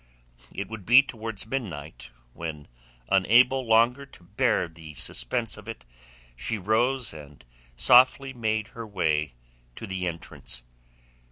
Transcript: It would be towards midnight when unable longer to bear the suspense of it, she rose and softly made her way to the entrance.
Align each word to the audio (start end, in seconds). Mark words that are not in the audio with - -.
It 0.51 0.67
would 0.67 0.83
be 0.83 1.03
towards 1.03 1.45
midnight 1.45 2.09
when 2.33 2.67
unable 3.09 3.67
longer 3.67 4.07
to 4.07 4.23
bear 4.23 4.67
the 4.67 4.95
suspense 4.95 5.57
of 5.57 5.67
it, 5.69 5.85
she 6.35 6.57
rose 6.57 7.13
and 7.13 7.45
softly 7.75 8.33
made 8.33 8.69
her 8.69 8.87
way 8.87 9.35
to 9.75 9.85
the 9.85 10.07
entrance. 10.07 10.63